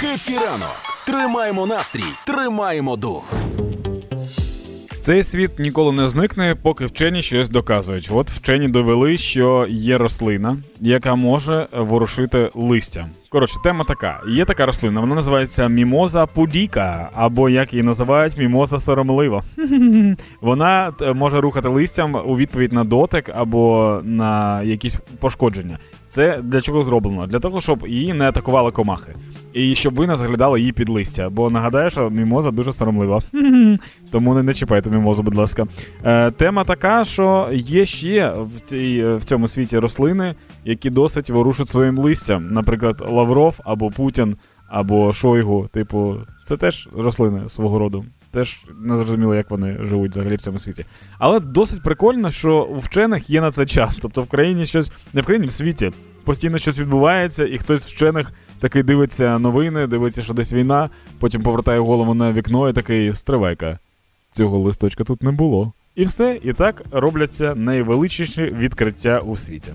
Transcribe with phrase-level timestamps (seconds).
[0.00, 0.76] Хеппі ранок!
[1.06, 3.32] Тримаємо настрій, тримаємо дух.
[5.00, 8.10] Цей світ ніколи не зникне, поки вчені щось доказують.
[8.12, 13.08] От вчені довели, що є рослина, яка може ворушити листя.
[13.28, 18.80] Коротше, тема така: є така рослина, вона називається мімоза пудіка, або як її називають, мімоза
[18.80, 19.42] соромлива.
[20.40, 25.78] Вона е, може рухати листям у відповідь на дотик або на якісь пошкодження.
[26.08, 27.26] Це для чого зроблено?
[27.26, 29.14] Для того, щоб її не атакували комахи.
[29.58, 31.28] І щоб ви не заглядали її під листя.
[31.30, 33.22] Бо нагадаю, що мімоза дуже соромлива.
[34.10, 35.66] Тому не, не чіпайте мімозу, будь ласка.
[36.04, 41.68] Е, тема така, що є ще в, цій, в цьому світі рослини, які досить ворушать
[41.68, 42.52] своїм листям.
[42.52, 44.36] Наприклад, Лавров або Путін,
[44.68, 45.68] або Шойгу.
[45.72, 48.04] Типу, це теж рослини свого роду.
[48.30, 50.84] Теж не зрозуміло, як вони живуть взагалі в цьому світі.
[51.18, 53.98] Але досить прикольно, що у вчених є на це час.
[53.98, 55.92] Тобто в країні щось, не в країні, в світі
[56.24, 61.42] постійно щось відбувається, і хтось з вчених такий дивиться новини, дивиться, що десь війна, потім
[61.42, 63.78] повертає голову на вікно і такий стривайка.
[64.32, 65.72] Цього листочка тут не було.
[65.94, 69.72] І все, і так робляться найвеличніші відкриття у світі.